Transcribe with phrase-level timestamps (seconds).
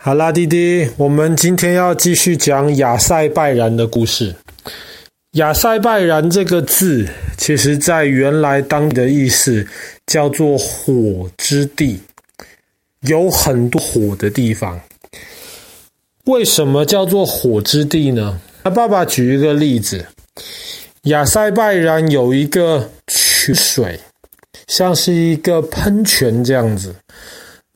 [0.00, 4.32] 好啦，弟弟，我们今天要继续讲亚塞拜然的故事。
[5.32, 7.04] 亚塞拜然这个字，
[7.36, 9.66] 其实在原来当地的意思
[10.06, 12.00] 叫做火之地，
[13.00, 14.80] 有很多火的地方。
[16.26, 18.40] 为什么叫做火之地呢？
[18.62, 20.06] 那爸爸举一个例子，
[21.02, 23.98] 亚塞拜然有一个泉水，
[24.68, 26.94] 像是一个喷泉这样子。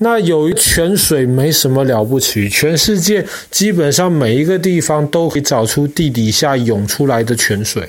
[0.03, 7.89] 那有一泉水没什么了不起，全世界基本上每一个地方都可以找出地底下涌出来的泉水。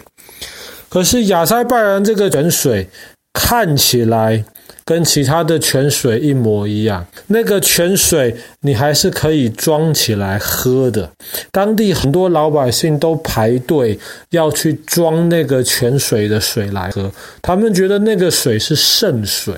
[0.89, 2.87] 可是亚塞拜然这个泉水
[3.33, 4.45] 看起来
[4.85, 11.09] 跟其他的泉水一模一样，那个泉水你还是可以装起来喝的。
[11.51, 13.97] 当地很多老百姓都排队
[14.29, 17.11] 要去装那个泉水的水来喝，
[17.41, 19.55] 他们觉得那个水是圣水。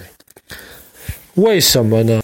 [1.33, 2.21] 为什么呢？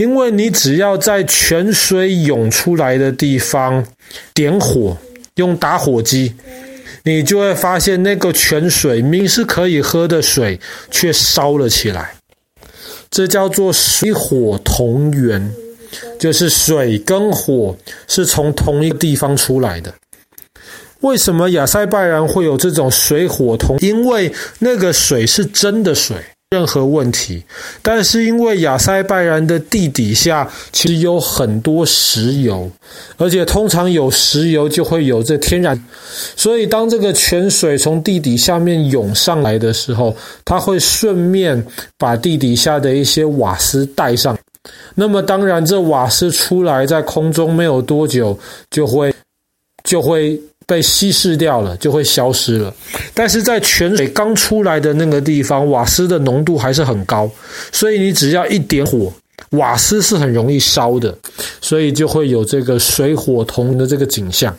[0.00, 3.84] 因为你只要在泉水涌出来的地方
[4.32, 4.96] 点火，
[5.34, 6.32] 用打火机，
[7.02, 10.58] 你就会发现那个泉水明明是可以喝的水，
[10.90, 12.14] 却烧了起来。
[13.10, 15.52] 这叫做水火同源，
[16.18, 17.76] 就是水跟火
[18.08, 19.92] 是从同一个地方出来的。
[21.00, 23.76] 为什么亚塞拜然会有这种水火同？
[23.80, 26.16] 因为那个水是真的水。
[26.52, 27.44] 任何问题，
[27.80, 32.68] 但是因为亚塞拜然的地底下其实有很多石油，
[33.16, 35.80] 而且通常有石油就会有这天然，
[36.34, 41.64] 所以当这个泉水从地底下面涌上来的时候，它会顺便
[41.96, 44.36] 把地底下的一些瓦斯带上。
[44.96, 48.36] 那么当然，这瓦斯出来在空中没有多久
[48.72, 49.14] 就会
[49.84, 50.36] 就会。
[50.70, 52.72] 被稀释掉了，就会消失了。
[53.12, 57.28] 但是在泉水刚出来的那个地方，瓦斯的浓度还是很高，
[57.72, 59.12] 所以你只要一点火，
[59.50, 61.12] 瓦斯是很容易烧的，
[61.60, 64.56] 所以就会有这个水火同的这个景象。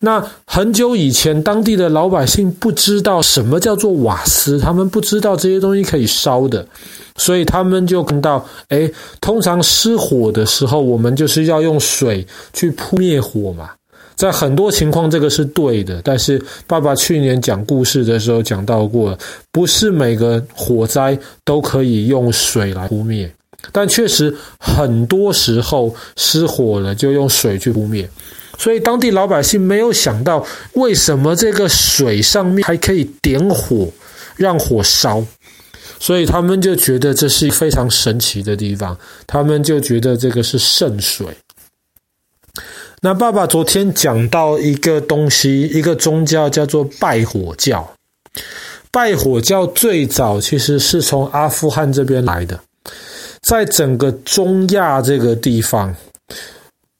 [0.00, 6.66] 那很久以前，当地的老百姓不知道什么叫做瓦斯，他们不知道这些东西可以烧的，
[7.16, 13.70] 所以他们就看到，哎，通常失火的时候，我们就是要用水去扑灭火嘛。
[14.22, 16.00] 在很多情况，这个是对的。
[16.04, 19.18] 但是爸爸去年讲故事的时候讲到过，
[19.50, 23.28] 不是每个火灾都可以用水来扑灭。
[23.72, 28.08] 但确实很多时候失火了，就用水去扑灭。
[28.56, 33.88] 所以当地老百姓没有想到，为什么这个水上面还可以点火，
[34.36, 35.20] 让火烧。
[35.98, 38.96] 所以他们就觉得这是非常神奇的地方，
[39.26, 41.26] 他们就觉得这个是圣水。
[43.04, 47.92] 那爸爸昨天讲到一个东西，一个宗教叫做拜火教。
[48.92, 52.60] 拜火教最早其实是从阿富汗这边来的，
[53.40, 55.92] 在整个中亚这个地方，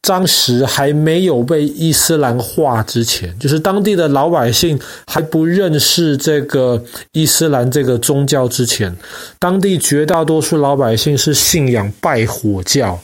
[0.00, 4.76] 当时还没有被伊斯兰化之前，就是当地的老百姓
[5.06, 8.92] 还不认识这个伊斯兰这个宗教之前，
[9.38, 12.98] 当地绝大多数老百姓是信仰拜火教，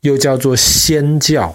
[0.00, 1.54] 又叫做仙教。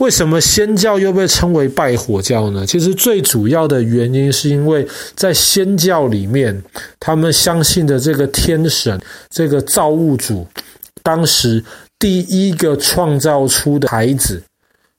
[0.00, 2.64] 为什么仙教又被称为拜火教呢？
[2.66, 6.62] 其实最主要的原因是因为在仙教里面，
[6.98, 10.46] 他们相信的这个天神，这个造物主，
[11.02, 11.62] 当时
[11.98, 14.42] 第一个创造出的孩子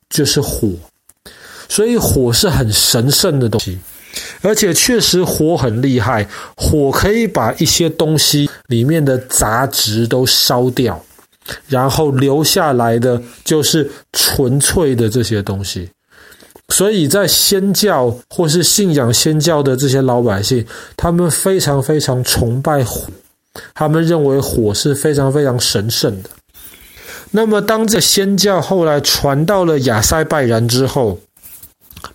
[0.07, 0.69] 就是火，
[1.67, 3.79] 所以火是很神圣的东西，
[4.43, 11.03] 而且确实火很厉害，火可以把一些东西里面的杂质都烧掉。
[11.67, 15.89] 然后留下来的就是纯粹的这些东西，
[16.69, 23.03] 所以在祆教或是信仰祆教的这些老百姓，他们非常非常崇拜火，
[23.73, 26.29] 他们认为火是非常非常神圣的。
[27.31, 31.17] 那么，当这仙教后来传到了亚塞拜然之后，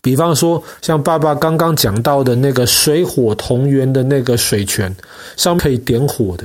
[0.02, 4.94] 比方说像爸爸刚刚讲到的那个水火同源的那个水泉，
[5.36, 6.44] 上面可以点火的。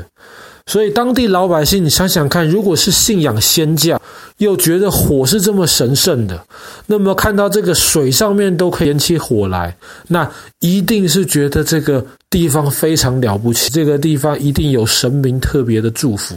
[0.68, 4.02] 所以当地老百姓，你想想看，如果是信仰仙教，
[4.38, 6.46] 又觉得火是这么神圣的，
[6.86, 9.76] 那么看到这个水上面都可以燃起火来，
[10.08, 16.36] 那一定是觉得这个地方非常了不起，这个地方一定有神明特别的祝福。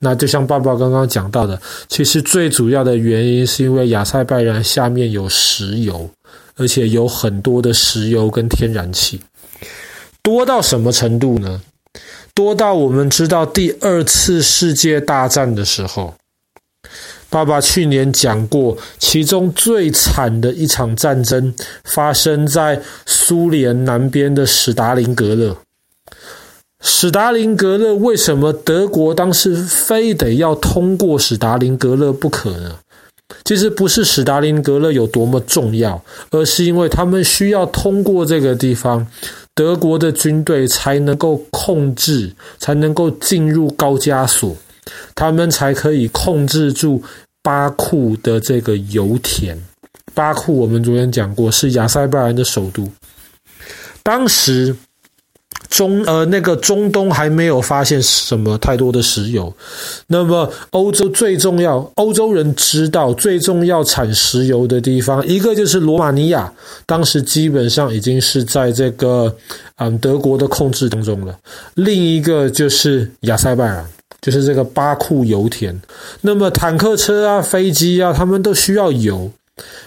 [0.00, 6.08] 那就像爸爸刚刚讲到的，其实最主要的原因是因为亚塞拜然下面有石油，
[6.56, 9.20] 而且有很多的石油跟天然气，
[10.22, 11.60] 多到什么程度呢？
[12.34, 16.14] 多到我们知道第二次世界大战的时候，
[17.28, 21.54] 爸爸去年讲过，其中最惨的一场战争
[21.84, 25.56] 发生在苏联南边的史达林格勒。
[26.80, 32.76] 史达林格勒为什么德国当时非得要通过史达林格勒不可呢？
[33.44, 39.06] 其实不是史达林格勒有多么重要，而是因为他们需要通过这个地方，
[39.58, 44.56] 德国的军队才能够控制，才能够进入高加索，
[45.16, 47.02] 他们才可以控制住
[47.42, 49.60] 巴库的这个油田。
[50.14, 52.88] 巴库我们昨天讲过，是亚塞拜然的首都。
[54.04, 54.76] 当时。
[55.68, 59.52] 中呃，那个中东还没有发现什么太多的石油，
[60.06, 66.50] 那么欧洲最重要，欧洲人知道最重要产石油的地方，一个就是罗马尼亚，
[66.86, 69.34] 当时基本上已经是在这个
[69.76, 71.38] 嗯德国的控制当中了，
[71.74, 73.84] 另一个就是亚塞拜然，
[74.22, 75.78] 就是这个巴库油田，
[76.22, 79.30] 那么坦克车啊、飞机啊，他们都需要油。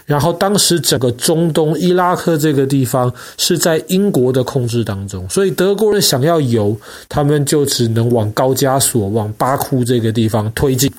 [0.06, 6.75] 然后，当时整个中东伊拉克这个地方是在英国的控制当中，所以德国人想要油，
[7.07, 10.91] 他们就只能往高加索、往巴库这个地方推进。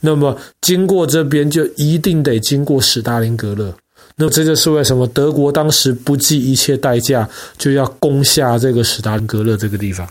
[0.00, 3.74] 那么，经过这边就一定得经过史达林格勒。
[4.16, 7.26] 那这就是为什么德国当时不计一切代价
[7.56, 10.06] 就要攻下这个史达林格勒这个地方。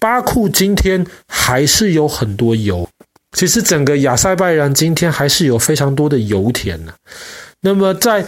[0.00, 2.88] 巴库今天还是有很多油。
[3.32, 6.92] 其实整个亚塞拜然今天还是有非常多的油田呢。
[7.60, 8.24] 那么在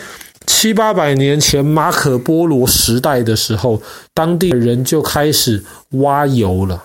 [0.46, 3.80] 七八百年前马可波罗时代的时候，
[4.12, 6.82] 当地的人就开始挖油了。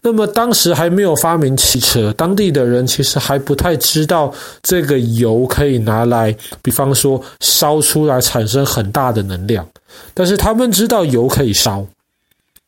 [0.00, 4.32] 那么当时还没有发明汽车，当地的人其实还不太知道
[4.62, 9.66] 这个油可以拿来，比方说烧出来产生很大的能量。
[10.14, 11.84] 但是他们知道油可以烧。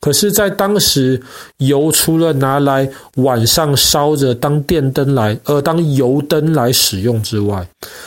[0.01, 1.21] 可是，在当时，
[1.59, 7.67] 油除了拿来晚上烧着当电灯来，呃，当油灯来使用之外，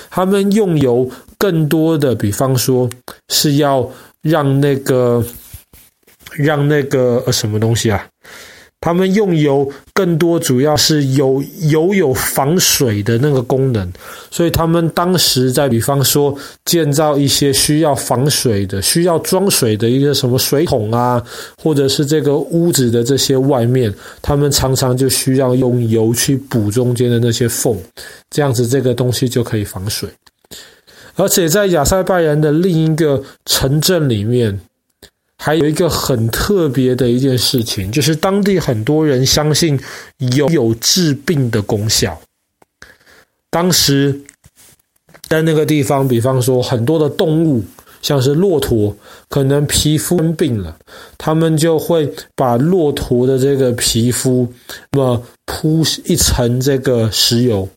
[0.10, 1.08] 他们用油
[1.38, 2.90] 更多的，比方说
[3.30, 3.88] 是要
[4.22, 5.24] 让那个，
[6.32, 8.04] 让那个呃什么东西啊？
[8.84, 13.90] 他们用油更多，主要是有油有防水的那个功能，
[14.30, 21.24] 所以他们当时在比方说建造一些需要防水的、需要装水的一个什么水桶啊，
[21.64, 27.82] 或者是这个屋子的这些外面，他们常常就需要用油去补中间的那些缝，
[28.32, 30.10] 这样子这个东西就可以防水。
[31.16, 34.60] 而且在亚塞拜然的另一个城镇里面。
[35.46, 39.78] 还有一个很特别的一件事情，就是当地很多人相信
[40.38, 42.18] 有有治病的功效。
[43.50, 44.18] 当时
[45.28, 47.62] 在那个地方，比方说很多的动物，
[48.02, 48.96] 像是骆驼，
[49.28, 50.78] 可能皮肤生病了，
[51.18, 54.48] 他们就会把骆驼的这个皮肤，
[54.92, 57.68] 那么铺一层这个石油，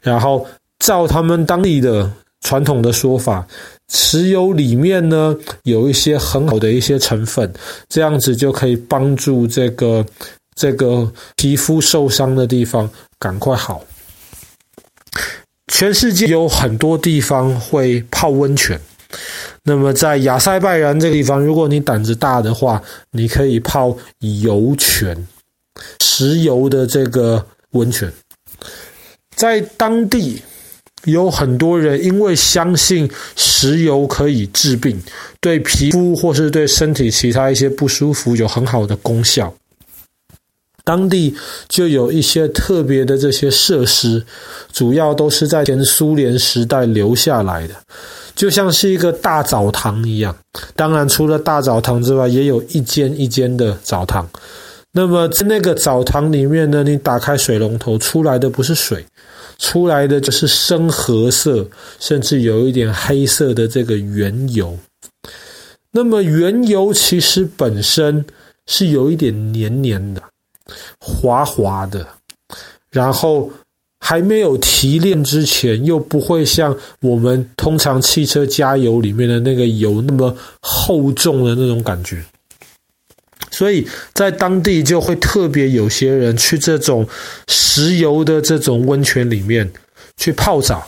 [0.00, 0.46] 然后
[0.78, 2.08] 照他们当地的
[2.42, 3.44] 传统的说法。
[3.88, 7.52] 石油里面呢，有一些很好的一些成分，
[7.88, 10.04] 这样子就可以帮助这个
[10.54, 13.84] 这个皮肤受伤的地方赶快好。
[15.68, 18.80] 全世界有很多地方会泡温泉，
[19.62, 22.82] 那么在亚塞拜然这个地方，如果你胆子大的话，
[23.12, 25.26] 你可以泡油泉，
[26.00, 28.12] 石油的这个温泉，
[29.36, 30.42] 在当地。
[31.06, 35.02] 有很多人因为相信石油可以治病，
[35.40, 39.52] 对皮肤或是对身体其他一些不舒服有很好的功效。
[40.84, 41.34] 当地
[41.68, 44.24] 就有一些特别的这些设施，
[44.72, 47.74] 主要都是在前苏联时代留下来的，
[48.36, 50.36] 就像是一个大澡堂一样。
[50.76, 54.28] 当然，除了大澡堂之外，也有一间一间的澡堂。
[54.92, 59.04] 那么在那个澡堂里面呢，你打开水龙头出来的不是水。
[59.58, 64.78] 出来的就是深褐色，甚至有一点黑色的这个原油。
[65.90, 68.24] 那么原油其实本身
[68.66, 70.22] 是有一点黏黏的、
[71.00, 72.06] 滑滑的，
[72.90, 73.50] 然后
[73.98, 82.22] 还没有提炼之前，又不会像我们通常汽车加油里面的那个油那么厚重的那种感觉。
[83.56, 87.08] 所以在当地就会特别有些人去这种
[87.48, 89.66] 石油的这种温泉里面
[90.18, 90.86] 去泡澡，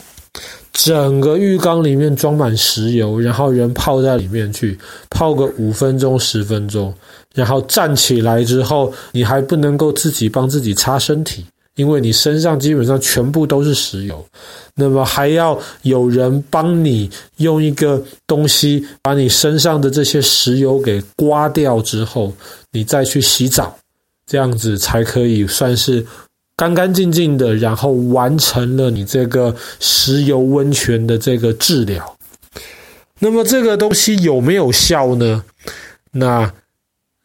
[0.71, 6.93] 整个浴缸里面装满石油，然后人泡在里面去泡个五分钟十分钟，
[7.35, 11.47] 然后站起来之后，你还不能够自己帮自己擦身体。
[11.79, 14.27] 因为你身上基本上全部都是石油，
[14.75, 22.35] 那么还要有人帮你用一个东西把你身上的这些石油给刮掉之后，
[22.73, 23.79] 你再去洗澡，
[24.27, 26.05] 这样子才可以算是
[26.57, 32.17] 干干净净的，然后完成了你这个石油温泉的这个治疗。
[33.21, 35.45] 那么这个东西有没有效呢？
[36.11, 36.53] 那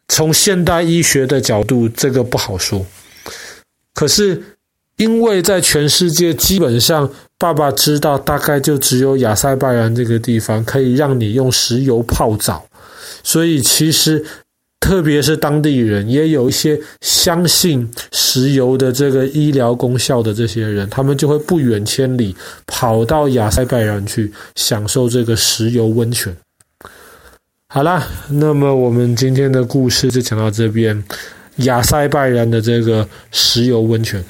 [0.06, 2.86] 从现代医学的角度，这个不好说。
[3.94, 4.42] 可是，
[4.96, 12.66] 因为在全世界基本上，爸爸知道大概就只有亚塞拜然这个地方可以让你用石油泡澡，
[13.22, 14.24] 所以其实。
[14.80, 22.36] 特别是当地人，也有一些相信石油的这个医疗功效的这些人，他们就会不远千里
[22.66, 26.36] 跑到亚塞拜然去享受这个石油温泉。
[27.68, 31.02] 好啦，那么我们今天的故事就讲到这边，
[31.56, 34.22] 亚塞拜然的这个石油温泉。